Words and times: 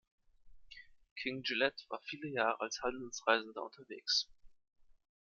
King 1.15 1.43
Gillette 1.43 1.85
war 1.89 2.01
viele 2.01 2.27
Jahre 2.27 2.59
als 2.61 2.81
Handelsreisender 2.81 3.61
unterwegs. 3.63 4.27